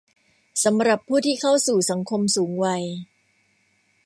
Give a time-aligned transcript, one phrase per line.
[0.63, 2.83] สำหรับผู้ที่เข้าสู่สังคมสูงวัย